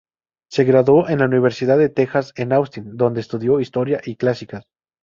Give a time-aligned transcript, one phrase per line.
[0.49, 4.65] Se graduó en la Universidad de Texas en Austin, donde estudió historia y clásicas.